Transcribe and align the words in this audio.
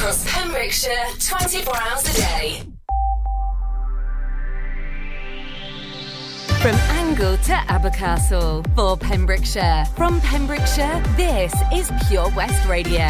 across 0.00 0.24
Pembrokeshire 0.32 1.08
24 1.18 1.76
hours 1.76 2.08
a 2.08 2.16
day. 2.16 2.62
From 6.62 6.74
Angle 6.96 7.36
to 7.36 7.52
Abercastle 7.52 8.64
for 8.74 8.96
Pembrokeshire. 8.96 9.84
From 9.94 10.18
Pembrokeshire, 10.22 11.02
this 11.18 11.52
is 11.74 11.90
Pure 12.08 12.30
West 12.34 12.66
Radio. 12.66 13.06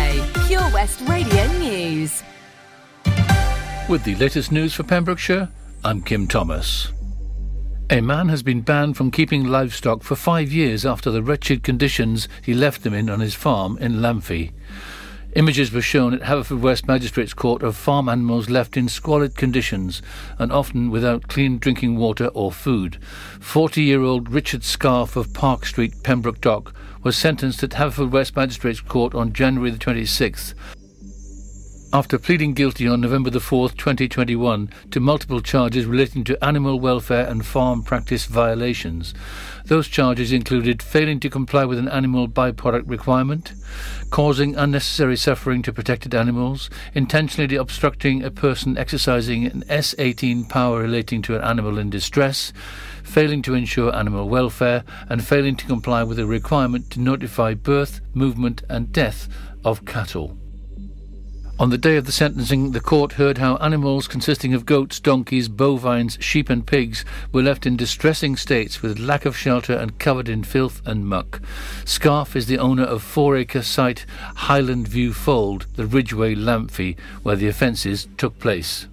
Pure 0.48 0.68
West 0.72 1.00
Radio 1.02 1.46
News. 1.58 2.24
With 3.88 4.02
the 4.02 4.16
latest 4.16 4.50
news 4.50 4.74
for 4.74 4.82
Pembrokeshire, 4.82 5.48
I'm 5.84 6.02
Kim 6.02 6.26
Thomas. 6.26 6.90
A 7.88 8.00
man 8.00 8.28
has 8.30 8.42
been 8.42 8.62
banned 8.62 8.96
from 8.96 9.12
keeping 9.12 9.44
livestock 9.44 10.02
for 10.02 10.16
five 10.16 10.50
years 10.50 10.84
after 10.84 11.12
the 11.12 11.22
wretched 11.22 11.62
conditions 11.62 12.26
he 12.42 12.52
left 12.52 12.82
them 12.82 12.94
in 12.94 13.08
on 13.08 13.20
his 13.20 13.36
farm 13.36 13.78
in 13.78 13.98
Lamphey. 13.98 14.50
Images 15.36 15.70
were 15.70 15.80
shown 15.80 16.12
at 16.12 16.22
Haverfordwest 16.22 16.88
Magistrates 16.88 17.34
Court 17.34 17.62
of 17.62 17.76
farm 17.76 18.08
animals 18.08 18.50
left 18.50 18.76
in 18.76 18.88
squalid 18.88 19.36
conditions 19.36 20.02
and 20.38 20.50
often 20.50 20.90
without 20.90 21.28
clean 21.28 21.58
drinking 21.58 21.96
water 21.98 22.26
or 22.28 22.50
food. 22.50 22.98
40 23.38 23.80
year 23.80 24.02
old 24.02 24.28
Richard 24.28 24.64
Scarf 24.64 25.14
of 25.14 25.32
Park 25.32 25.66
Street, 25.66 26.02
Pembroke 26.02 26.40
Dock, 26.40 26.74
was 27.04 27.16
sentenced 27.16 27.62
at 27.62 27.70
Haverfordwest 27.70 28.34
Magistrates 28.34 28.80
Court 28.80 29.14
on 29.14 29.32
January 29.32 29.70
the 29.70 29.78
26th 29.78 30.54
after 31.92 32.18
pleading 32.18 32.54
guilty 32.54 32.86
on 32.86 33.00
November 33.00 33.30
the 33.30 33.40
4th, 33.40 33.76
2021, 33.76 34.70
to 34.92 35.00
multiple 35.00 35.40
charges 35.40 35.86
relating 35.86 36.22
to 36.22 36.44
animal 36.44 36.78
welfare 36.78 37.26
and 37.26 37.44
farm 37.44 37.82
practice 37.82 38.26
violations. 38.26 39.12
Those 39.66 39.88
charges 39.88 40.32
included 40.32 40.82
failing 40.82 41.20
to 41.20 41.30
comply 41.30 41.64
with 41.64 41.78
an 41.78 41.88
animal 41.88 42.28
byproduct 42.28 42.84
requirement, 42.86 43.52
causing 44.10 44.56
unnecessary 44.56 45.16
suffering 45.16 45.62
to 45.62 45.72
protected 45.72 46.14
animals, 46.14 46.70
intentionally 46.94 47.56
obstructing 47.56 48.24
a 48.24 48.30
person 48.30 48.78
exercising 48.78 49.46
an 49.46 49.62
S18 49.68 50.48
power 50.48 50.80
relating 50.80 51.22
to 51.22 51.36
an 51.36 51.42
animal 51.42 51.78
in 51.78 51.90
distress, 51.90 52.52
failing 53.02 53.42
to 53.42 53.54
ensure 53.54 53.94
animal 53.94 54.28
welfare, 54.28 54.84
and 55.08 55.24
failing 55.24 55.56
to 55.56 55.66
comply 55.66 56.02
with 56.02 56.18
a 56.18 56.26
requirement 56.26 56.90
to 56.90 57.00
notify 57.00 57.54
birth, 57.54 58.00
movement, 58.14 58.62
and 58.68 58.92
death 58.92 59.28
of 59.64 59.84
cattle. 59.84 60.39
On 61.60 61.68
the 61.68 61.76
day 61.76 61.98
of 61.98 62.06
the 62.06 62.10
sentencing, 62.10 62.72
the 62.72 62.80
court 62.80 63.12
heard 63.12 63.36
how 63.36 63.56
animals 63.56 64.08
consisting 64.08 64.54
of 64.54 64.64
goats, 64.64 64.98
donkeys, 64.98 65.46
bovines, 65.46 66.16
sheep, 66.18 66.48
and 66.48 66.66
pigs 66.66 67.04
were 67.32 67.42
left 67.42 67.66
in 67.66 67.76
distressing 67.76 68.34
states 68.34 68.80
with 68.80 68.98
lack 68.98 69.26
of 69.26 69.36
shelter 69.36 69.74
and 69.74 69.98
covered 69.98 70.30
in 70.30 70.42
filth 70.42 70.80
and 70.86 71.06
muck. 71.06 71.42
Scarf 71.84 72.34
is 72.34 72.46
the 72.46 72.56
owner 72.56 72.84
of 72.84 73.02
four 73.02 73.36
acre 73.36 73.60
site 73.60 74.06
Highland 74.36 74.88
View 74.88 75.12
Fold, 75.12 75.66
the 75.76 75.84
Ridgeway 75.84 76.34
Lamphey, 76.34 76.96
where 77.22 77.36
the 77.36 77.48
offences 77.48 78.08
took 78.16 78.38
place. 78.38 78.86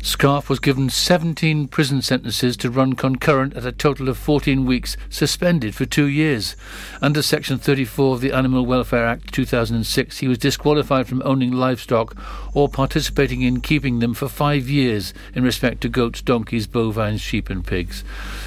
Scarf 0.00 0.48
was 0.48 0.60
given 0.60 0.88
17 0.88 1.68
prison 1.68 2.00
sentences 2.02 2.56
to 2.58 2.70
run 2.70 2.94
concurrent 2.94 3.56
at 3.56 3.66
a 3.66 3.72
total 3.72 4.08
of 4.08 4.16
14 4.16 4.64
weeks, 4.64 4.96
suspended 5.10 5.74
for 5.74 5.86
two 5.86 6.06
years. 6.06 6.54
Under 7.02 7.20
Section 7.20 7.58
34 7.58 8.14
of 8.14 8.20
the 8.20 8.32
Animal 8.32 8.64
Welfare 8.64 9.06
Act 9.06 9.32
2006, 9.34 10.18
he 10.18 10.28
was 10.28 10.38
disqualified 10.38 11.08
from 11.08 11.22
owning 11.24 11.52
livestock 11.52 12.16
or 12.54 12.68
participating 12.68 13.42
in 13.42 13.60
keeping 13.60 13.98
them 13.98 14.14
for 14.14 14.28
five 14.28 14.68
years 14.68 15.12
in 15.34 15.42
respect 15.42 15.80
to 15.80 15.88
goats, 15.88 16.22
donkeys, 16.22 16.66
bovines, 16.66 17.20
sheep, 17.20 17.50
and 17.50 17.66
pigs. 17.66 18.04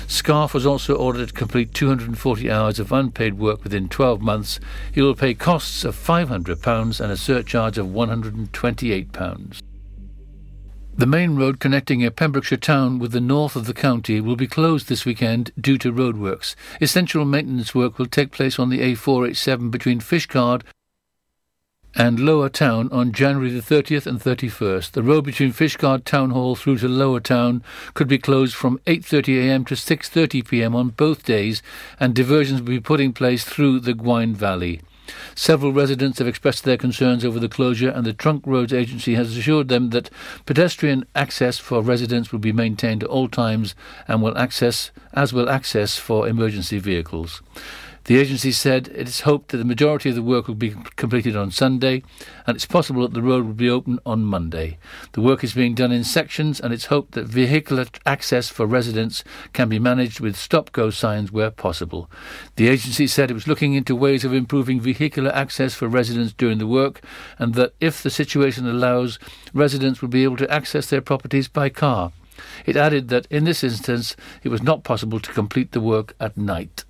Scarf 0.08 0.54
was 0.54 0.66
also 0.66 0.96
ordered 0.96 1.28
to 1.28 1.34
complete 1.34 1.74
240 1.74 2.50
hours 2.50 2.80
of 2.80 2.92
unpaid 2.92 3.38
work 3.38 3.64
within 3.64 3.90
12 3.90 4.22
months. 4.22 4.60
He 4.92 5.02
will 5.02 5.16
pay 5.16 5.34
costs 5.34 5.84
of 5.84 5.96
£500 5.96 7.00
and 7.00 7.12
a 7.12 7.18
surcharge 7.18 7.78
of 7.78 7.88
£128. 7.88 9.62
The 11.02 11.08
main 11.08 11.36
road 11.36 11.60
connecting 11.60 12.06
a 12.06 12.12
Pembrokeshire 12.12 12.60
town 12.60 13.00
with 13.00 13.12
the 13.12 13.20
north 13.20 13.56
of 13.56 13.66
the 13.66 13.74
county 13.74 14.22
will 14.22 14.36
be 14.36 14.46
closed 14.46 14.88
this 14.88 15.04
weekend 15.04 15.50
due 15.60 15.80
to 15.80 15.92
roadworks. 15.92 16.54
Essential 16.80 17.26
maintenance 17.26 17.74
work 17.74 17.98
will 17.98 18.06
take 18.06 18.30
place 18.30 18.60
on 18.60 18.70
the 18.70 18.82
A487 18.82 19.72
between 19.72 20.00
Fishguard 20.00 20.62
and 21.96 22.20
Lower 22.20 22.50
Town 22.50 22.88
on 22.92 23.14
January 23.14 23.50
the 23.50 23.62
30th 23.62 24.06
and 24.06 24.20
31st. 24.20 24.92
The 24.92 25.02
road 25.02 25.24
between 25.24 25.54
Fishguard 25.54 26.06
Town 26.06 26.30
Hall 26.30 26.56
through 26.56 26.78
to 26.78 26.88
Lower 26.88 27.20
Town 27.20 27.64
could 27.96 28.08
be 28.08 28.20
closed 28.20 28.54
from 28.54 28.78
8.30am 28.86 29.66
to 29.70 29.74
6.30pm 29.74 30.76
on 30.76 30.90
both 30.90 31.26
days 31.26 31.64
and 32.00 32.14
diversions 32.14 32.62
will 32.62 32.68
be 32.68 32.80
put 32.80 33.00
in 33.00 33.12
place 33.12 33.44
through 33.44 33.80
the 33.80 33.96
Gwaun 33.96 34.36
Valley. 34.36 34.82
Several 35.36 35.74
residents 35.74 36.20
have 36.20 36.28
expressed 36.28 36.64
their 36.64 36.78
concerns 36.78 37.26
over 37.26 37.40
the 37.40 37.50
closure, 37.50 37.90
and 37.90 38.06
the 38.06 38.14
Trunk 38.14 38.46
Roads 38.46 38.74
Agency 38.74 39.16
has 39.16 39.36
assured 39.36 39.68
them 39.68 39.90
that 39.90 40.10
pedestrian 40.46 41.06
access 41.16 41.58
for 41.58 41.82
residents 41.82 42.32
will 42.32 42.40
be 42.40 42.52
maintained 42.52 43.04
at 43.04 43.10
all 43.10 43.28
times 43.28 43.76
and 44.08 44.22
will 44.22 44.38
access 44.38 44.92
as 45.14 45.34
will 45.34 45.50
access 45.50 45.98
for 45.98 46.28
emergency 46.28 46.80
vehicles. 46.80 47.42
The 48.06 48.18
agency 48.18 48.52
said 48.52 48.88
it 48.88 49.08
is 49.08 49.22
hoped 49.22 49.50
that 49.50 49.58
the 49.58 49.64
majority 49.64 50.10
of 50.10 50.16
the 50.16 50.24
work 50.24 50.48
will 50.48 50.56
be 50.56 50.76
completed 50.96 51.36
on 51.36 51.52
Sunday, 51.52 52.02
and 52.48 52.56
it's 52.56 52.66
possible 52.66 53.04
that 53.04 53.14
the 53.14 53.22
road 53.22 53.46
will 53.46 53.54
be 53.54 53.70
open 53.70 54.00
on 54.08 54.26
Monday. 54.26 54.80
The 55.12 55.22
work 55.22 55.44
is 55.44 55.54
being 55.54 55.76
done 55.76 55.92
in 55.92 56.04
sections, 56.04 56.60
and 56.60 56.74
it's 56.74 56.86
hoped 56.86 57.12
that 57.12 57.28
vehicular 57.28 57.86
access 58.06 58.50
for 58.50 58.66
residents 58.66 59.24
can 59.54 59.70
be 59.70 59.78
managed 59.78 60.20
with 60.20 60.36
stop-go 60.36 60.90
signs 60.90 61.32
where 61.32 61.52
possible. 61.52 62.10
The 62.56 62.70
agency 62.70 63.06
said 63.06 63.30
it 63.30 63.36
was 63.36 63.48
looking 63.48 63.76
into 63.76 63.96
ways 63.96 64.26
of 64.26 64.34
improving 64.34 64.82
vehicular 64.82 65.32
access 65.32 65.76
for 65.76 65.88
residents 65.88 66.34
during 66.34 66.58
the 66.58 66.68
work, 66.68 67.02
and 67.38 67.54
that 67.54 67.76
if 67.80 68.02
the 68.02 68.10
situation 68.10 68.68
allows, 68.68 69.20
residents 69.54 70.02
will 70.02 70.10
be 70.10 70.24
able 70.24 70.38
to 70.38 70.52
access 70.52 70.90
their 70.90 71.02
properties 71.02 71.48
by 71.48 71.70
car. 71.70 72.12
It 72.66 72.76
added 72.76 73.10
that 73.10 73.28
in 73.30 73.44
this 73.44 73.64
instance 73.64 74.16
it 74.42 74.50
was 74.50 74.64
not 74.64 74.84
possible 74.84 75.20
to 75.20 75.34
complete 75.34 75.72
the 75.72 75.82
work 75.82 76.16
at 76.20 76.36
night. 76.36 76.84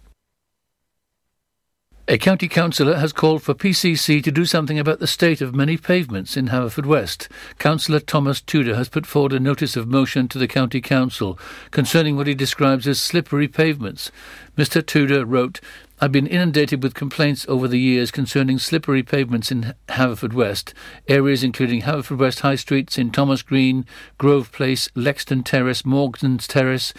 A 2.11 2.17
county 2.17 2.49
councillor 2.49 2.97
has 2.97 3.13
called 3.13 3.41
for 3.41 3.53
PCC 3.53 4.22
to 4.22 4.33
do 4.33 4.44
something 4.44 4.77
about 4.77 4.99
the 4.99 5.07
state 5.07 5.39
of 5.39 5.55
many 5.55 5.77
pavements 5.77 6.35
in 6.35 6.49
Haverfordwest. 6.49 7.29
Councillor 7.57 8.01
Thomas 8.01 8.41
Tudor 8.41 8.75
has 8.75 8.89
put 8.89 9.05
forward 9.05 9.31
a 9.31 9.39
notice 9.39 9.77
of 9.77 9.88
motion 9.88 10.27
to 10.27 10.38
the 10.38 10.45
county 10.45 10.81
council 10.81 11.39
concerning 11.71 12.17
what 12.17 12.27
he 12.27 12.33
describes 12.33 12.85
as 12.85 13.00
slippery 13.00 13.47
pavements. 13.47 14.11
Mr 14.57 14.85
Tudor 14.85 15.25
wrote, 15.25 15.61
I've 16.03 16.12
been 16.12 16.25
inundated 16.25 16.81
with 16.81 16.95
complaints 16.95 17.45
over 17.47 17.67
the 17.67 17.78
years 17.78 18.09
concerning 18.09 18.57
slippery 18.57 19.03
pavements 19.03 19.51
in 19.51 19.75
Haverfordwest, 19.88 20.73
areas 21.07 21.44
including 21.44 21.84
Haverfordwest 21.84 22.39
High 22.39 22.56
Street, 22.56 22.89
St 22.89 23.13
Thomas 23.13 23.44
Green, 23.44 23.85
Grove 24.17 24.51
Place, 24.51 24.88
Lexden 24.95 25.45
Terrace, 25.45 25.85
Morgan's 25.85 26.47
Terrace, 26.47 26.91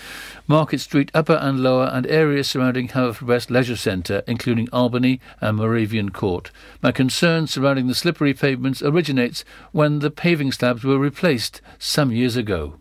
Market 0.46 0.78
Street, 0.78 1.10
Upper 1.14 1.32
and 1.42 1.64
Lower, 1.64 1.90
and 1.92 2.06
areas 2.06 2.48
surrounding 2.48 2.86
Haverfordwest 2.86 3.50
Leisure 3.50 3.74
Centre, 3.74 4.22
including 4.28 4.68
Albany 4.72 5.20
and 5.40 5.56
Moravian 5.56 6.10
Court. 6.10 6.52
My 6.80 6.92
concern 6.92 7.48
surrounding 7.48 7.88
the 7.88 7.96
slippery 7.96 8.34
pavements 8.34 8.82
originates 8.82 9.44
when 9.72 9.98
the 9.98 10.12
paving 10.12 10.52
slabs 10.52 10.84
were 10.84 10.96
replaced 10.96 11.60
some 11.76 12.12
years 12.12 12.36
ago. 12.36 12.76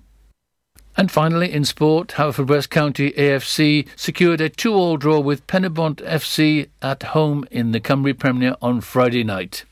And 0.98 1.10
finally, 1.12 1.52
in 1.52 1.64
sport, 1.64 2.10
Haverfordwest 2.10 2.70
County 2.70 3.12
AFC 3.12 3.88
secured 3.96 4.42
a 4.42 4.50
two-all 4.50 4.98
draw 4.98 5.20
with 5.20 5.48
Penybont 5.48 5.96
FC 6.06 6.68
at 6.82 7.04
home 7.04 7.46
in 7.50 7.72
the 7.72 7.80
Cymru 7.80 8.18
Premier 8.18 8.56
on 8.62 8.82
Friday 8.82 9.24
night. 9.24 9.64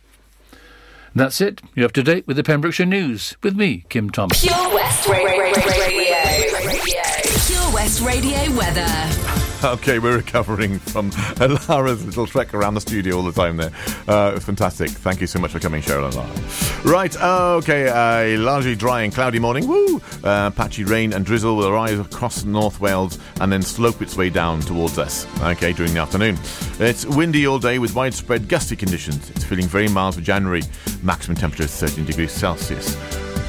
That's 1.13 1.41
it. 1.41 1.61
You're 1.75 1.87
up 1.87 1.91
to 1.93 2.03
date 2.03 2.25
with 2.27 2.37
the 2.37 2.43
Pembrokeshire 2.43 2.85
News 2.85 3.35
with 3.43 3.55
me, 3.55 3.85
Kim 3.89 4.09
Thomas. 4.09 4.45
Pure 4.45 4.73
West. 4.73 5.07
Radio. 5.09 5.25
Pure 7.47 7.73
West 7.73 8.01
Radio 8.01 8.55
weather. 8.55 9.28
Okay, 9.69 9.99
we're 9.99 10.17
recovering 10.17 10.79
from 10.79 11.11
Lara's 11.67 12.05
little 12.05 12.25
trek 12.25 12.53
around 12.53 12.75
the 12.75 12.81
studio 12.81 13.17
all 13.17 13.23
the 13.23 13.33
time 13.33 13.57
there. 13.57 13.71
Uh, 14.07 14.39
fantastic. 14.39 14.89
Thank 14.89 15.19
you 15.19 15.27
so 15.27 15.37
much 15.37 15.51
for 15.51 15.59
coming, 15.59 15.81
Cheryl 15.81 16.05
and 16.05 16.15
Lara. 16.15 16.29
Right, 16.83 17.15
okay, 17.21 17.87
a 17.87 18.37
largely 18.37 18.75
dry 18.75 19.01
and 19.01 19.13
cloudy 19.13 19.37
morning. 19.37 19.67
Woo! 19.67 20.01
Uh, 20.23 20.49
patchy 20.51 20.85
rain 20.85 21.11
and 21.11 21.25
drizzle 21.25 21.57
will 21.57 21.67
arise 21.67 21.99
across 21.99 22.45
North 22.45 22.79
Wales 22.79 23.19
and 23.41 23.51
then 23.51 23.61
slope 23.61 24.01
its 24.01 24.15
way 24.15 24.29
down 24.29 24.61
towards 24.61 24.97
us, 24.97 25.27
okay, 25.41 25.73
during 25.73 25.93
the 25.93 25.99
afternoon. 25.99 26.37
It's 26.79 27.05
windy 27.05 27.45
all 27.45 27.59
day 27.59 27.79
with 27.79 27.93
widespread 27.95 28.47
gusty 28.47 28.77
conditions. 28.77 29.29
It's 29.31 29.43
feeling 29.43 29.67
very 29.67 29.89
mild 29.89 30.15
for 30.15 30.21
January. 30.21 30.63
Maximum 31.03 31.35
temperature 31.35 31.63
is 31.63 31.75
13 31.75 32.05
degrees 32.05 32.31
Celsius. 32.31 32.95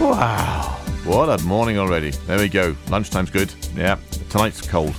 Wow. 0.01 0.77
What 1.05 1.29
a 1.29 1.43
morning 1.45 1.79
already. 1.79 2.11
There 2.27 2.39
we 2.39 2.49
go. 2.49 2.75
Lunchtime's 2.89 3.31
good. 3.31 3.55
Yeah. 3.77 3.97
Tonight's 4.29 4.61
cold. 4.69 4.95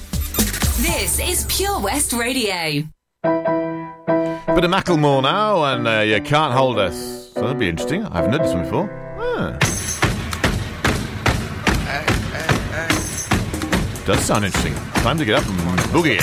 This 0.82 1.20
is 1.20 1.46
Pure 1.48 1.82
West 1.82 2.12
Radio. 2.12 2.82
Bit 3.22 3.30
of 4.64 4.72
Macklemore 4.72 5.22
now, 5.22 5.64
and 5.66 5.88
uh, 5.88 6.00
you 6.00 6.20
can't 6.22 6.52
hold 6.52 6.80
us. 6.80 7.30
So 7.36 7.42
that'd 7.42 7.60
be 7.60 7.70
interesting. 7.70 8.04
I 8.04 8.16
haven't 8.16 8.32
heard 8.32 8.42
this 8.42 8.56
one 8.56 8.64
before. 8.64 8.90
Ah. 9.20 9.60
Does 14.08 14.22
sound 14.22 14.44
interesting. 14.44 14.74
Time 15.04 15.20
to 15.20 15.26
get 15.26 15.36
up 15.36 15.46
and 15.48 15.60
boogie. 15.92 16.20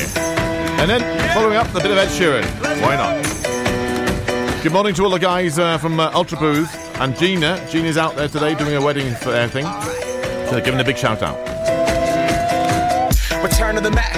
And 0.80 0.90
then 0.90 1.34
following 1.34 1.56
up, 1.56 1.68
a 1.70 1.74
bit 1.74 1.92
of 1.92 1.96
Ed 1.96 2.08
Sheeran. 2.08 2.44
Why 2.82 2.96
not? 2.96 4.64
Good 4.64 4.72
morning 4.72 4.92
to 4.94 5.04
all 5.04 5.10
the 5.10 5.20
guys 5.20 5.60
uh, 5.60 5.78
from 5.78 6.00
uh, 6.00 6.10
Ultra 6.12 6.36
Booth 6.36 6.74
and 7.00 7.16
Gina. 7.16 7.64
Gina's 7.70 7.96
out 7.96 8.16
there 8.16 8.26
today 8.26 8.56
doing 8.56 8.74
a 8.74 8.82
wedding 8.82 9.06
uh, 9.06 9.48
thing. 9.52 9.66
So 10.50 10.60
giving 10.60 10.80
a 10.80 10.84
big 10.84 10.98
shout 10.98 11.22
out. 11.22 11.38
Return 13.40 13.76
to 13.76 13.80
the 13.80 13.92
Mac. 13.92 14.17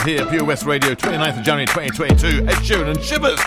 Uh, 0.00 0.04
here, 0.04 0.26
Pure 0.26 0.44
West 0.44 0.64
Radio, 0.64 0.94
29th 0.94 1.38
of 1.38 1.44
January 1.44 1.66
2022. 1.66 2.46
Ed 2.46 2.54
Sheeran 2.62 2.90
and 2.90 3.02
Shivers. 3.02 3.38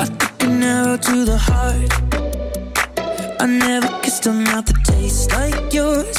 I 0.00 0.04
took 0.18 0.42
an 0.42 0.62
arrow 0.62 0.96
to 0.96 1.24
the 1.24 1.38
heart. 1.38 3.40
I 3.40 3.46
never 3.46 3.88
kissed 4.02 4.26
a 4.26 4.32
mouth 4.32 4.66
that 4.66 4.84
tastes 4.84 5.30
like 5.32 5.72
yours. 5.72 6.16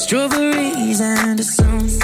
Strawberries 0.00 1.00
and 1.00 1.44
something 1.44 1.78
more. 1.78 1.97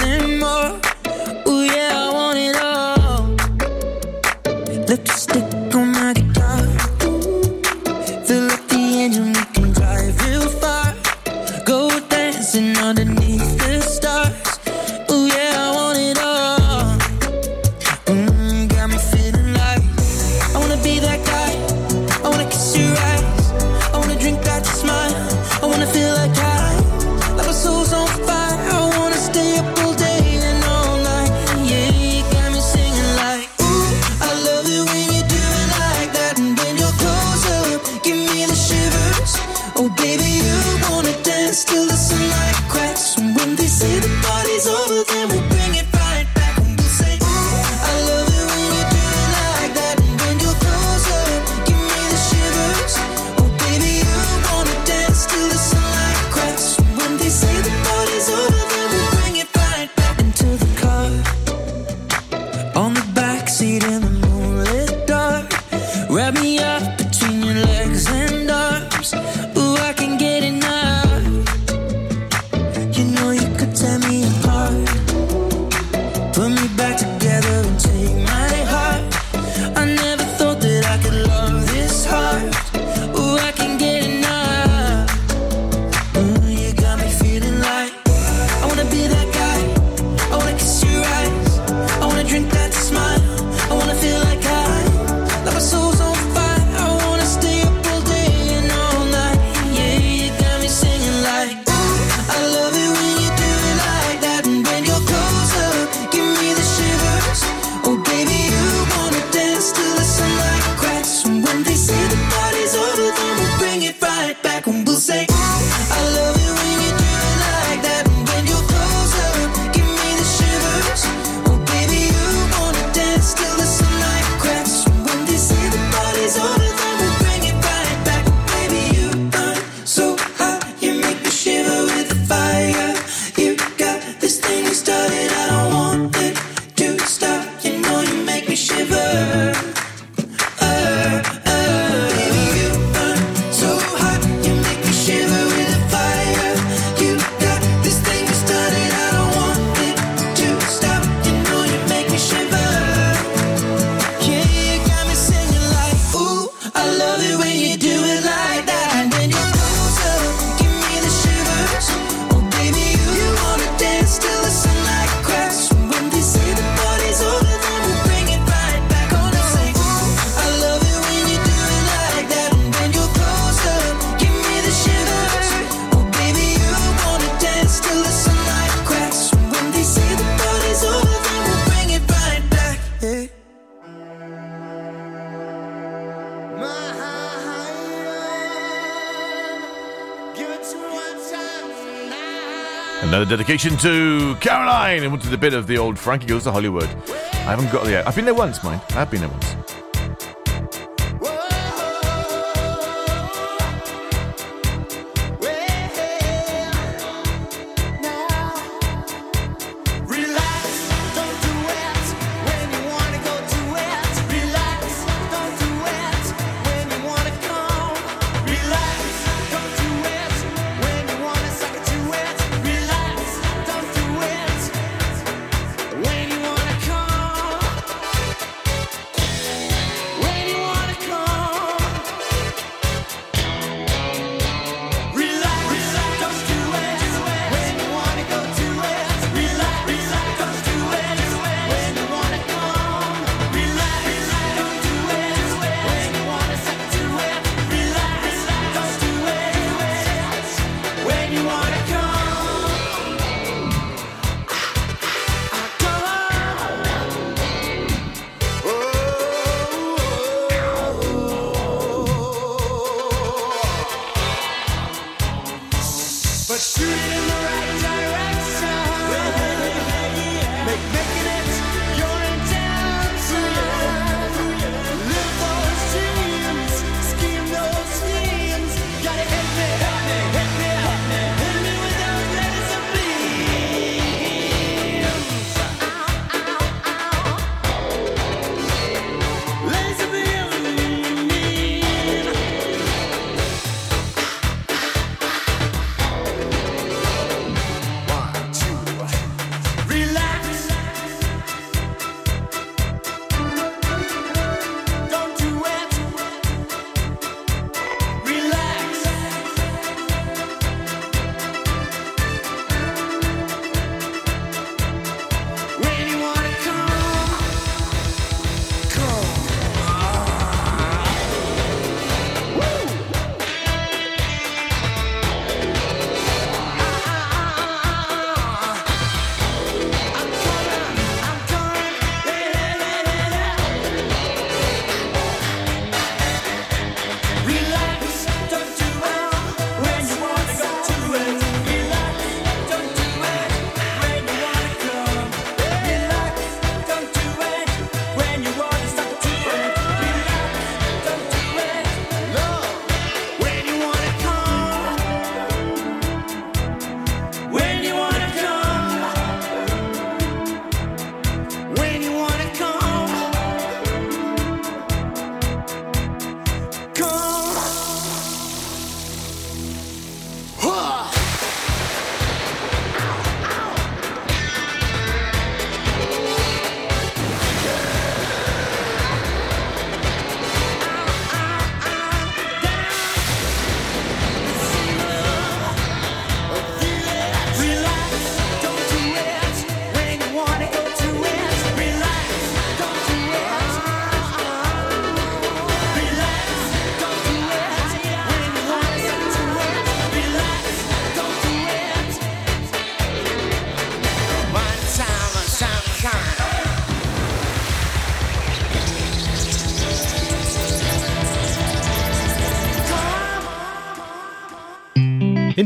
dedication 193.45 193.77
to 193.77 194.35
Caroline. 194.39 195.03
And 195.03 195.11
wanted 195.11 195.31
a 195.31 195.37
bit 195.37 195.53
of 195.53 195.67
the 195.67 195.77
old 195.77 195.99
Frankie 195.99 196.25
Goes 196.25 196.45
to 196.45 196.51
Hollywood. 196.51 196.89
I 197.09 197.51
haven't 197.53 197.71
got 197.71 197.85
there. 197.85 198.07
I've 198.07 198.15
been 198.15 198.25
there 198.25 198.33
once, 198.33 198.63
mind. 198.63 198.81
I've 198.91 199.11
been 199.11 199.21
there 199.21 199.29
once. 199.29 199.54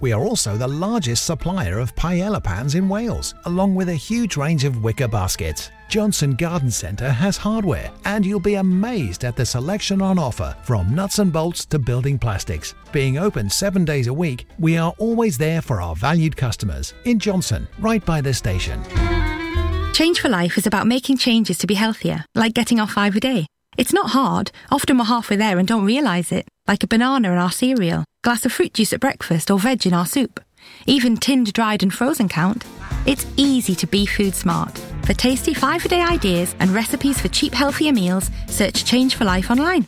We 0.00 0.12
are 0.12 0.22
also 0.22 0.56
the 0.56 0.68
largest 0.68 1.26
supplier 1.26 1.78
of 1.78 1.94
paella 1.94 2.42
pans 2.42 2.74
in 2.74 2.88
Wales, 2.88 3.34
along 3.44 3.74
with 3.74 3.88
a 3.88 3.94
huge 3.94 4.36
range 4.36 4.64
of 4.64 4.84
wicker 4.84 5.08
baskets. 5.08 5.70
Johnston 5.88 6.34
Garden 6.34 6.70
Centre 6.70 7.10
has 7.10 7.36
hardware, 7.36 7.90
and 8.04 8.26
you'll 8.26 8.40
be 8.40 8.54
amazed 8.54 9.24
at 9.24 9.36
the 9.36 9.46
selection 9.46 10.02
on 10.02 10.18
offer 10.18 10.56
from 10.62 10.94
nuts 10.94 11.18
and 11.20 11.32
bolts 11.32 11.64
to 11.66 11.78
building 11.78 12.18
plastics. 12.18 12.74
Being 12.92 13.18
open 13.18 13.48
seven 13.48 13.84
days 13.84 14.08
a 14.08 14.12
week, 14.12 14.46
we 14.58 14.76
are 14.76 14.94
always 14.98 15.38
there 15.38 15.62
for 15.62 15.80
our 15.80 15.94
valued 15.94 16.36
customers 16.36 16.94
in 17.04 17.18
Johnston, 17.18 17.68
right 17.78 18.04
by 18.04 18.20
the 18.20 18.34
station. 18.34 18.82
Change 19.92 20.20
for 20.20 20.28
Life 20.28 20.58
is 20.58 20.66
about 20.66 20.86
making 20.86 21.16
changes 21.16 21.56
to 21.58 21.66
be 21.66 21.74
healthier, 21.74 22.24
like 22.34 22.52
getting 22.52 22.80
off 22.80 22.92
five 22.92 23.16
a 23.16 23.20
day. 23.20 23.46
It's 23.78 23.92
not 23.92 24.10
hard. 24.10 24.50
Often 24.70 24.98
we're 24.98 25.04
halfway 25.04 25.36
there 25.36 25.58
and 25.58 25.68
don't 25.68 25.84
realise 25.84 26.32
it, 26.32 26.48
like 26.66 26.82
a 26.82 26.86
banana 26.86 27.30
in 27.30 27.38
our 27.38 27.50
cereal, 27.50 28.04
glass 28.26 28.44
of 28.44 28.50
fruit 28.50 28.74
juice 28.74 28.92
at 28.92 28.98
breakfast, 28.98 29.52
or 29.52 29.58
veg 29.60 29.86
in 29.86 29.94
our 29.94 30.04
soup. 30.04 30.40
Even 30.84 31.16
tinned, 31.16 31.52
dried, 31.52 31.84
and 31.84 31.94
frozen 31.94 32.28
count. 32.28 32.64
It's 33.06 33.24
easy 33.36 33.76
to 33.76 33.86
be 33.86 34.04
food 34.04 34.34
smart. 34.34 34.76
For 35.04 35.14
tasty 35.14 35.54
five 35.54 35.84
a 35.84 35.88
day 35.88 36.02
ideas 36.02 36.56
and 36.58 36.70
recipes 36.70 37.20
for 37.20 37.28
cheap, 37.28 37.54
healthier 37.54 37.92
meals, 37.92 38.32
search 38.48 38.84
Change 38.84 39.14
for 39.14 39.24
Life 39.24 39.48
online. 39.48 39.86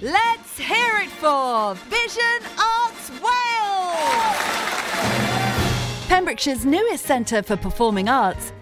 Let's 0.00 0.56
hear 0.56 0.98
it 0.98 1.10
for 1.10 1.74
Vision 1.90 2.46
Arts 2.60 3.10
Wales! 3.10 4.38
Pembrokeshire's 6.06 6.64
newest 6.64 7.04
centre 7.04 7.42
for 7.42 7.56
performing 7.56 8.08
arts, 8.08 8.52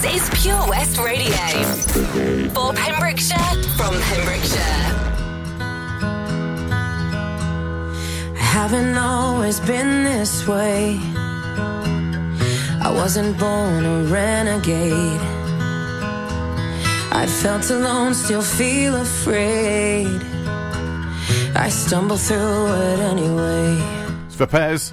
This 0.00 0.22
is 0.22 0.42
Pure 0.42 0.68
West 0.68 0.96
Radio. 0.98 1.34
For 2.54 2.72
Pembrokeshire, 2.72 3.36
from 3.76 3.94
Pembrokeshire. 4.00 4.84
I 8.32 8.44
haven't 8.58 8.96
always 8.96 9.58
been 9.58 10.04
this 10.04 10.46
way. 10.46 11.00
I 12.80 12.92
wasn't 12.94 13.36
born 13.40 13.84
a 13.84 14.04
renegade. 14.04 15.20
I 17.10 17.26
felt 17.26 17.68
alone, 17.70 18.14
still 18.14 18.42
feel 18.42 18.94
afraid. 18.94 20.22
I 21.56 21.68
stumble 21.70 22.16
through 22.16 22.66
it 22.68 23.00
anyway. 23.00 23.82
It's 24.26 24.36
for 24.36 24.46
Pez. 24.46 24.92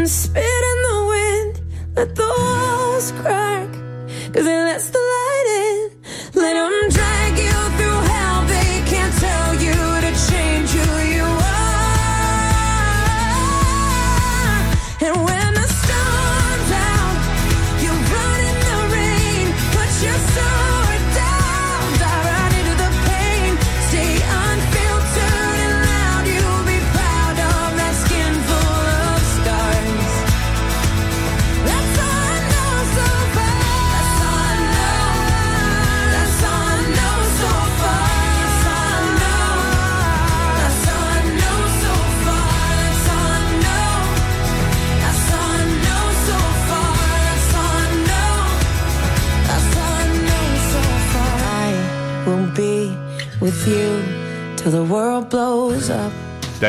and 0.00 0.08
spit 0.08 0.49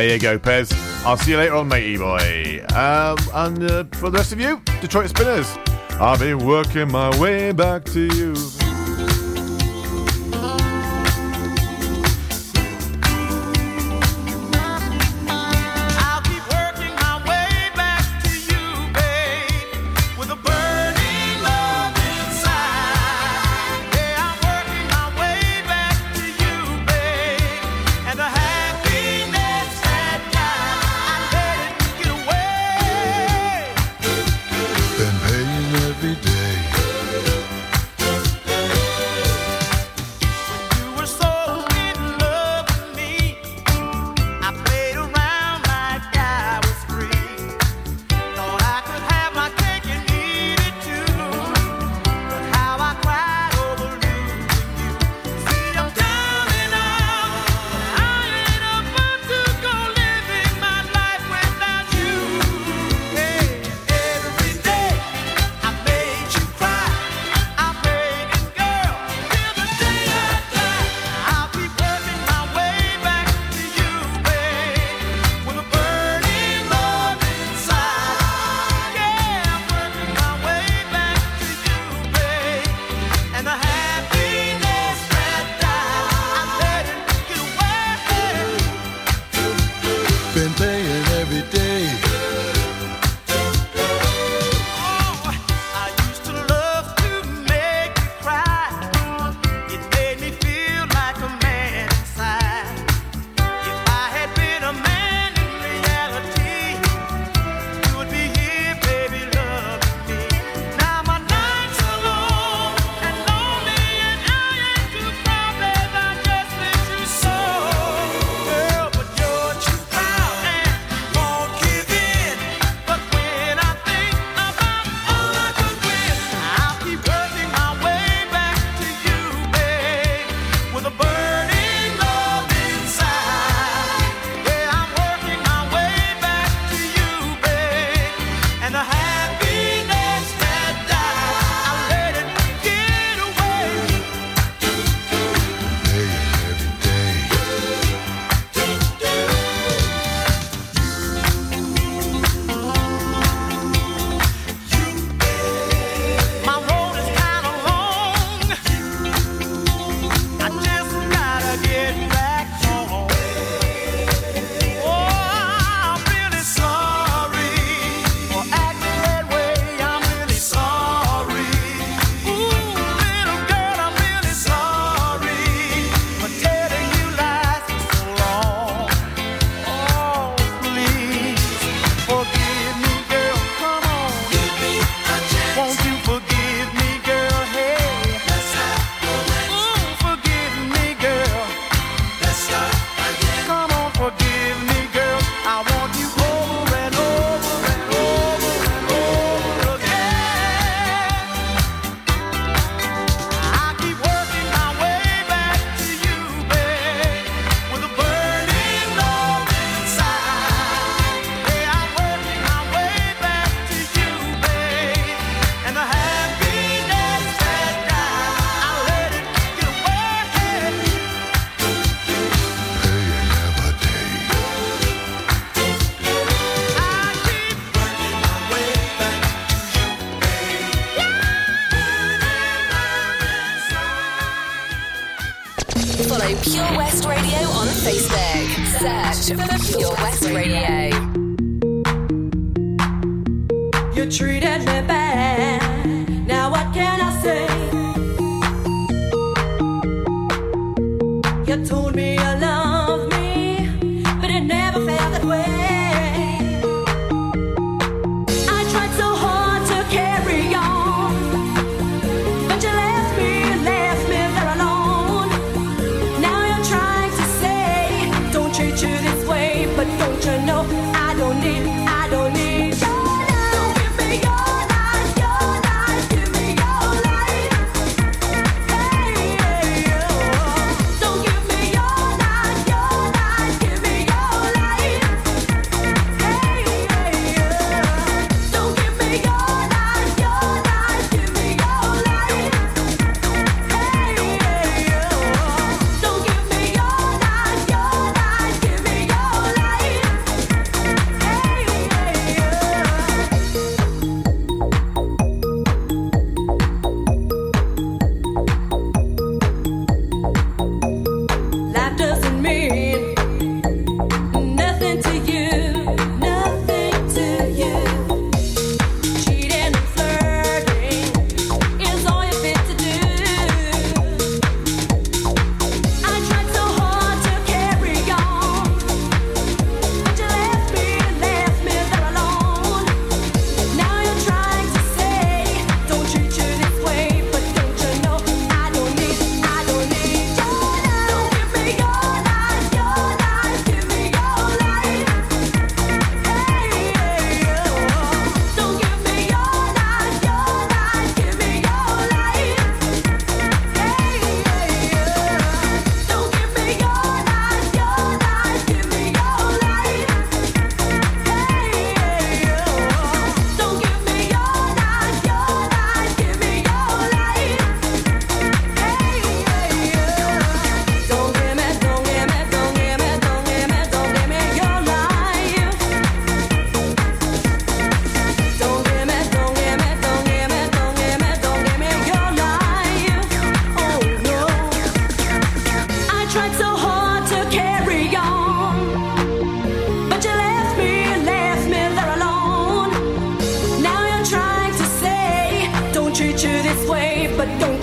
There 0.02 0.14
you 0.14 0.20
go, 0.20 0.40
Pez. 0.40 0.74
I'll 1.06 1.16
see 1.16 1.30
you 1.30 1.38
later 1.38 1.54
on, 1.54 1.68
matey 1.68 1.96
boy. 1.96 2.66
Um, 2.76 3.18
and 3.36 3.64
uh, 3.64 3.84
for 3.94 4.10
the 4.10 4.18
rest 4.18 4.34
of 4.34 4.40
you, 4.40 4.60
Detroit 4.82 5.12
Spinners, 5.12 5.56
I've 6.00 6.20
been 6.20 6.44
working 6.44 6.92
my 6.92 7.16
way 7.20 7.52
back 7.52 7.86
to 7.86 8.08
you. 8.16 8.61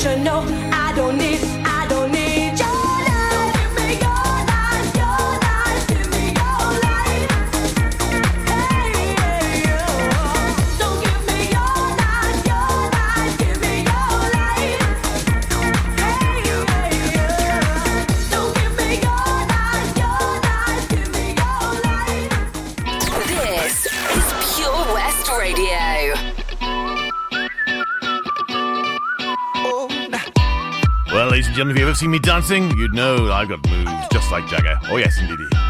you 0.04 0.16
know? 0.16 0.57
me 32.10 32.18
dancing, 32.18 32.70
you'd 32.76 32.94
know 32.94 33.30
I've 33.32 33.48
got 33.48 33.68
moves 33.68 33.90
just 34.12 34.30
like 34.30 34.46
Jagger. 34.48 34.78
Oh, 34.90 34.96
yes, 34.96 35.18
indeed. 35.20 35.67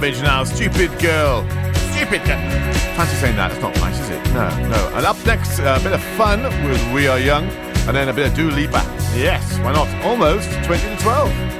garbage 0.00 0.22
now, 0.22 0.42
stupid 0.44 0.90
girl. 0.98 1.46
Stupid 1.92 2.24
girl. 2.24 2.40
Fancy 2.96 3.16
saying 3.16 3.36
that, 3.36 3.50
it's 3.50 3.60
not 3.60 3.74
nice, 3.76 4.00
is 4.00 4.08
it? 4.08 4.24
No, 4.32 4.48
no. 4.70 4.96
And 4.96 5.04
up 5.04 5.16
next, 5.26 5.58
a 5.58 5.78
bit 5.82 5.92
of 5.92 6.02
fun 6.16 6.42
with 6.64 6.80
We 6.94 7.06
Are 7.06 7.18
Young, 7.18 7.44
and 7.86 7.94
then 7.94 8.08
a 8.08 8.12
bit 8.14 8.28
of 8.28 8.34
Dua 8.34 8.50
Lipa. 8.50 8.82
Yes, 9.14 9.58
why 9.58 9.72
not? 9.72 9.88
Almost 10.02 10.48
20 10.64 10.96
to 10.96 10.96
12. 11.02 11.59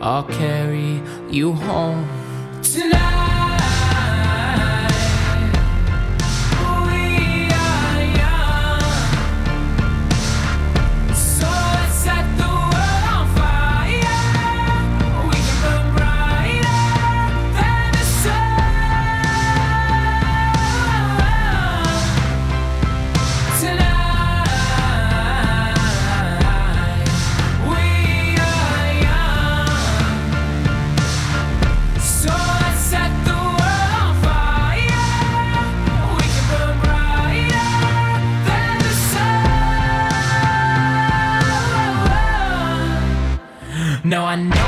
I'll 0.00 0.24
carry 0.24 1.02
you 1.30 1.52
home 1.52 2.08
tonight. 2.62 3.29
No, 44.10 44.24
I. 44.24 44.59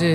bar 0.00 0.08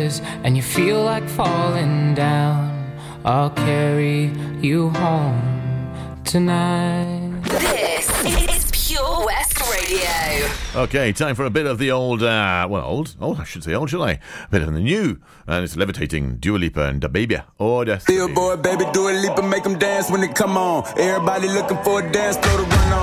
and 0.44 0.56
you 0.56 0.64
feel 0.64 1.04
like 1.04 1.28
falling 1.28 2.14
down, 2.14 2.92
I'll 3.26 3.50
carry 3.50 4.32
you 4.62 4.90
home 4.90 6.22
tonight. 6.24 7.42
This 7.44 8.10
is 8.26 8.72
Pure 8.72 9.26
West 9.26 9.60
Radio. 9.72 10.84
Okay, 10.84 11.12
time 11.12 11.36
for 11.36 11.46
a 11.46 11.50
bit 11.50 11.66
of 11.66 11.78
the 11.78 11.92
old, 11.92 12.24
uh, 12.24 12.68
well, 12.70 12.84
old, 12.84 13.16
old, 13.20 13.40
I 13.40 13.44
should 13.44 13.64
say 13.64 13.74
old, 13.74 13.90
shall 13.90 14.04
I? 14.04 14.12
A 14.12 14.50
bit 14.52 14.62
of 14.62 14.74
the 14.74 14.80
new, 14.80 15.20
and 15.48 15.64
it's 15.64 15.76
levitating 15.76 16.38
Dua 16.38 16.58
Lipa 16.58 16.86
and 16.86 17.02
DaBaby. 17.02 17.44
Oh, 17.60 17.84
that's 17.84 18.06
Billboard, 18.06 18.62
baby, 18.62 18.86
Dua 18.94 19.12
Lipa 19.12 19.42
and 19.42 19.50
make 19.50 19.64
them 19.64 19.78
dance 19.78 20.10
when 20.10 20.22
they 20.22 20.30
come 20.30 20.58
on. 20.58 20.86
Everybody 20.98 21.50
looking 21.50 21.78
for 21.84 22.06
a 22.06 22.12
dance 22.12 22.38
floor 22.38 22.58
to 22.58 22.64
run 22.64 22.94
on. 22.94 23.03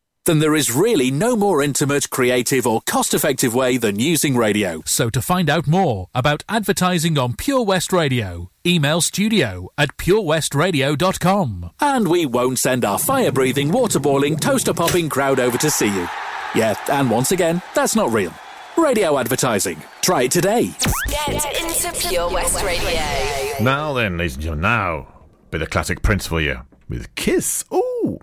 then 0.25 0.39
there 0.39 0.55
is 0.55 0.71
really 0.71 1.09
no 1.09 1.35
more 1.35 1.61
intimate, 1.63 2.09
creative, 2.09 2.67
or 2.67 2.81
cost 2.85 3.13
effective 3.13 3.55
way 3.55 3.77
than 3.77 3.99
using 3.99 4.37
radio. 4.37 4.81
So 4.85 5.09
to 5.09 5.21
find 5.21 5.49
out 5.49 5.67
more 5.67 6.09
about 6.13 6.43
advertising 6.47 7.17
on 7.17 7.35
Pure 7.35 7.65
West 7.65 7.91
Radio, 7.91 8.51
email 8.65 9.01
studio 9.01 9.69
at 9.77 9.97
purewestradio.com. 9.97 11.71
And 11.79 12.07
we 12.07 12.25
won't 12.25 12.59
send 12.59 12.85
our 12.85 12.99
fire 12.99 13.31
breathing, 13.31 13.71
water 13.71 13.99
boiling, 13.99 14.37
toaster 14.37 14.73
popping 14.73 15.09
crowd 15.09 15.39
over 15.39 15.57
to 15.57 15.71
see 15.71 15.87
you. 15.93 16.07
Yeah, 16.53 16.75
and 16.91 17.09
once 17.09 17.31
again, 17.31 17.61
that's 17.73 17.95
not 17.95 18.11
real. 18.11 18.33
Radio 18.77 19.17
advertising. 19.17 19.81
Try 20.01 20.23
it 20.23 20.31
today. 20.31 20.71
Get 21.07 21.61
into 21.61 22.07
Pure 22.07 22.31
West 22.31 22.63
Radio. 22.63 23.63
Now 23.63 23.93
then, 23.93 24.17
ladies 24.17 24.35
and 24.35 24.43
gentlemen, 24.43 24.63
now, 24.63 25.07
bit 25.49 25.61
of 25.61 25.69
classic 25.69 26.01
Prince 26.03 26.27
for 26.27 26.41
you 26.41 26.61
with 26.87 27.13
Kiss. 27.15 27.65
Ooh. 27.73 28.19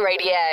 Radio. 0.00 0.43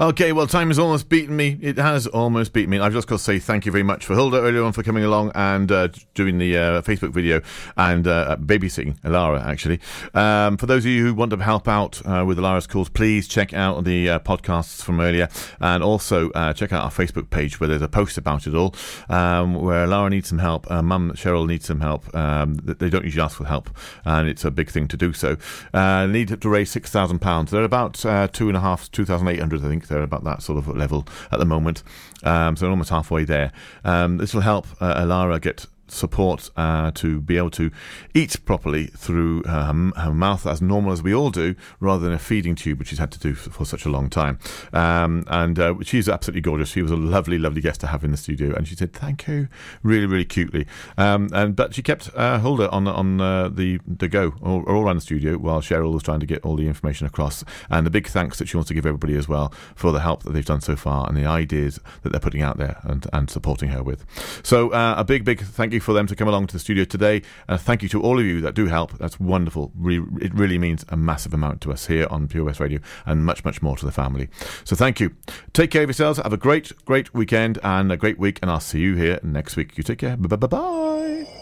Okay, 0.00 0.32
well, 0.32 0.46
time 0.46 0.68
has 0.68 0.78
almost 0.78 1.10
beaten 1.10 1.36
me. 1.36 1.58
It 1.60 1.76
has 1.76 2.06
almost 2.06 2.54
beaten 2.54 2.70
me. 2.70 2.78
I've 2.78 2.94
just 2.94 3.06
got 3.06 3.16
to 3.16 3.22
say 3.22 3.38
thank 3.38 3.66
you 3.66 3.72
very 3.72 3.82
much 3.82 4.06
for 4.06 4.14
Hilda 4.14 4.38
earlier 4.38 4.62
on 4.62 4.72
for 4.72 4.82
coming 4.82 5.04
along 5.04 5.30
and 5.34 5.70
uh, 5.70 5.88
doing 6.14 6.38
the 6.38 6.56
uh, 6.56 6.80
Facebook 6.80 7.12
video 7.12 7.42
and 7.76 8.06
uh, 8.06 8.38
babysitting 8.40 8.98
Alara, 9.00 9.44
actually. 9.44 9.78
Um, 10.14 10.56
for 10.56 10.64
those 10.64 10.86
of 10.86 10.90
you 10.90 11.04
who 11.04 11.12
want 11.12 11.32
to 11.32 11.36
help 11.36 11.68
out 11.68 12.00
uh, 12.06 12.24
with 12.26 12.38
Alara's 12.38 12.66
calls, 12.66 12.88
please 12.88 13.28
check 13.28 13.52
out 13.52 13.84
the 13.84 14.08
uh, 14.08 14.18
podcasts 14.20 14.82
from 14.82 15.00
earlier 15.00 15.28
and 15.60 15.82
also 15.82 16.30
uh, 16.30 16.54
check 16.54 16.72
out 16.72 16.82
our 16.82 16.90
Facebook 16.90 17.28
page 17.28 17.60
where 17.60 17.68
there's 17.68 17.82
a 17.82 17.88
post 17.88 18.16
about 18.16 18.46
it 18.46 18.54
all 18.54 18.74
um, 19.10 19.52
where 19.52 19.86
Alara 19.86 20.08
needs 20.08 20.30
some 20.30 20.38
help. 20.38 20.70
Uh, 20.70 20.80
Mum 20.80 21.12
Cheryl 21.12 21.46
needs 21.46 21.66
some 21.66 21.80
help. 21.80 22.14
Um, 22.16 22.54
they 22.64 22.88
don't 22.88 23.04
usually 23.04 23.22
ask 23.22 23.36
for 23.36 23.44
help, 23.44 23.68
and 24.06 24.30
it's 24.30 24.46
a 24.46 24.50
big 24.50 24.70
thing 24.70 24.88
to 24.88 24.96
do 24.96 25.12
so. 25.12 25.36
Uh, 25.74 26.06
need 26.06 26.40
to 26.40 26.48
raise 26.48 26.74
£6,000. 26.74 27.50
They're 27.50 27.64
about 27.64 28.02
uh, 28.06 28.28
two 28.28 28.48
and 28.48 28.56
a 28.56 28.60
half, 28.60 28.90
2,800, 28.92 29.62
I 29.62 29.68
think. 29.68 29.89
They're 29.90 30.02
about 30.02 30.24
that 30.24 30.42
sort 30.42 30.58
of 30.58 30.68
level 30.68 31.06
at 31.30 31.38
the 31.38 31.44
moment. 31.44 31.82
Um, 32.24 32.56
so 32.56 32.68
almost 32.70 32.90
halfway 32.90 33.24
there. 33.24 33.52
Um, 33.84 34.16
this 34.16 34.32
will 34.32 34.40
help 34.40 34.66
uh, 34.80 35.02
Alara 35.02 35.40
get 35.40 35.66
support 35.90 36.50
uh, 36.56 36.90
to 36.92 37.20
be 37.20 37.36
able 37.36 37.50
to 37.50 37.70
eat 38.14 38.36
properly 38.44 38.86
through 38.86 39.42
her, 39.44 39.92
her 39.96 40.12
mouth 40.12 40.46
as 40.46 40.60
normal 40.60 40.92
as 40.92 41.02
we 41.02 41.14
all 41.14 41.30
do, 41.30 41.54
rather 41.80 42.04
than 42.04 42.12
a 42.12 42.18
feeding 42.18 42.54
tube, 42.54 42.78
which 42.78 42.88
she's 42.88 42.98
had 42.98 43.12
to 43.12 43.18
do 43.18 43.34
for, 43.34 43.50
for 43.50 43.64
such 43.64 43.84
a 43.84 43.88
long 43.88 44.08
time. 44.08 44.38
Um, 44.72 45.24
and 45.28 45.58
uh, 45.58 45.74
she's 45.82 46.08
absolutely 46.08 46.42
gorgeous. 46.42 46.70
She 46.70 46.82
was 46.82 46.90
a 46.90 46.96
lovely, 46.96 47.38
lovely 47.38 47.60
guest 47.60 47.80
to 47.80 47.88
have 47.88 48.04
in 48.04 48.10
the 48.10 48.16
studio, 48.16 48.54
and 48.54 48.66
she 48.66 48.74
said 48.74 48.92
thank 48.92 49.26
you 49.26 49.48
really, 49.82 50.06
really 50.06 50.24
cutely. 50.24 50.66
Um, 50.96 51.28
and 51.32 51.56
but 51.56 51.74
she 51.74 51.82
kept 51.82 52.10
uh, 52.14 52.38
Hulda 52.38 52.70
on 52.70 52.86
on 52.86 53.16
the 53.18 53.80
the 53.86 54.08
go 54.08 54.34
all, 54.42 54.62
all 54.64 54.84
around 54.84 54.96
the 54.96 55.02
studio 55.02 55.36
while 55.36 55.60
Cheryl 55.60 55.92
was 55.92 56.02
trying 56.02 56.20
to 56.20 56.26
get 56.26 56.44
all 56.44 56.56
the 56.56 56.66
information 56.66 57.06
across. 57.06 57.44
And 57.68 57.86
the 57.86 57.90
big 57.90 58.06
thanks 58.06 58.38
that 58.38 58.48
she 58.48 58.56
wants 58.56 58.68
to 58.68 58.74
give 58.74 58.86
everybody 58.86 59.16
as 59.16 59.28
well 59.28 59.52
for 59.74 59.92
the 59.92 60.00
help 60.00 60.22
that 60.24 60.32
they've 60.32 60.44
done 60.44 60.60
so 60.60 60.76
far 60.76 61.08
and 61.08 61.16
the 61.16 61.26
ideas 61.26 61.80
that 62.02 62.10
they're 62.10 62.20
putting 62.20 62.42
out 62.42 62.58
there 62.58 62.80
and, 62.82 63.06
and 63.12 63.30
supporting 63.30 63.70
her 63.70 63.82
with. 63.82 64.04
So 64.42 64.70
uh, 64.70 64.94
a 64.96 65.04
big, 65.04 65.24
big 65.24 65.40
thank 65.40 65.72
you 65.72 65.79
for 65.80 65.92
them 65.92 66.06
to 66.06 66.16
come 66.16 66.28
along 66.28 66.46
to 66.48 66.52
the 66.52 66.58
studio 66.58 66.84
today. 66.84 67.22
And 67.48 67.60
thank 67.60 67.82
you 67.82 67.88
to 67.90 68.02
all 68.02 68.18
of 68.18 68.24
you 68.24 68.40
that 68.42 68.54
do 68.54 68.66
help. 68.66 68.96
That's 68.98 69.18
wonderful. 69.18 69.72
It 69.84 70.34
really 70.34 70.58
means 70.58 70.84
a 70.88 70.96
massive 70.96 71.34
amount 71.34 71.60
to 71.62 71.72
us 71.72 71.86
here 71.86 72.06
on 72.10 72.28
Pure 72.28 72.44
West 72.44 72.60
Radio 72.60 72.80
and 73.06 73.24
much, 73.24 73.44
much 73.44 73.62
more 73.62 73.76
to 73.76 73.86
the 73.86 73.92
family. 73.92 74.28
So 74.64 74.76
thank 74.76 75.00
you. 75.00 75.14
Take 75.52 75.70
care 75.70 75.82
of 75.82 75.88
yourselves. 75.88 76.18
Have 76.18 76.32
a 76.32 76.36
great, 76.36 76.72
great 76.84 77.12
weekend 77.14 77.58
and 77.62 77.90
a 77.90 77.96
great 77.96 78.18
week. 78.18 78.38
And 78.42 78.50
I'll 78.50 78.60
see 78.60 78.80
you 78.80 78.96
here 78.96 79.18
next 79.22 79.56
week. 79.56 79.76
You 79.76 79.84
take 79.84 79.98
care. 79.98 80.16
Bye 80.16 80.36
bye 80.36 80.46
bye. 80.46 81.39